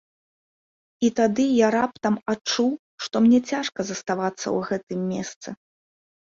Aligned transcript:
І 1.07 1.11
тады 1.19 1.45
я 1.57 1.67
раптам 1.77 2.17
адчуў, 2.33 2.71
што 3.03 3.15
мне 3.27 3.39
цяжка 3.53 3.79
заставацца 3.93 4.43
ў 4.55 4.59
гэтым 4.73 4.99
месцы. 5.15 5.49